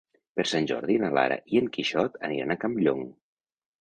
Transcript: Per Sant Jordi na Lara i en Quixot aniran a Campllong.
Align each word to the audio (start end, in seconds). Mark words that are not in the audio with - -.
Per 0.37 0.45
Sant 0.51 0.69
Jordi 0.71 0.95
na 1.03 1.11
Lara 1.17 1.37
i 1.55 1.61
en 1.63 1.69
Quixot 1.77 2.17
aniran 2.29 2.55
a 2.57 2.59
Campllong. 2.65 3.05